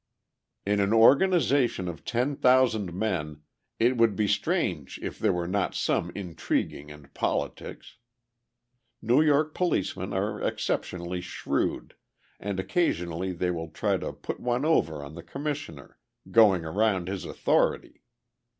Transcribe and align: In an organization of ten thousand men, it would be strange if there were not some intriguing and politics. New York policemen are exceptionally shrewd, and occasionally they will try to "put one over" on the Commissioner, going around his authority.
In 0.65 0.79
an 0.79 0.93
organization 0.93 1.87
of 1.87 2.03
ten 2.03 2.35
thousand 2.35 2.91
men, 2.91 3.43
it 3.77 3.97
would 3.97 4.15
be 4.15 4.27
strange 4.27 4.99
if 5.03 5.19
there 5.19 5.31
were 5.31 5.47
not 5.47 5.75
some 5.75 6.11
intriguing 6.15 6.89
and 6.89 7.13
politics. 7.13 7.97
New 8.99 9.21
York 9.21 9.53
policemen 9.53 10.11
are 10.11 10.41
exceptionally 10.41 11.21
shrewd, 11.21 11.93
and 12.39 12.59
occasionally 12.59 13.31
they 13.31 13.51
will 13.51 13.69
try 13.69 13.97
to 13.97 14.11
"put 14.11 14.39
one 14.39 14.65
over" 14.65 15.03
on 15.03 15.13
the 15.13 15.21
Commissioner, 15.21 15.99
going 16.31 16.65
around 16.65 17.07
his 17.07 17.23
authority. 17.23 18.01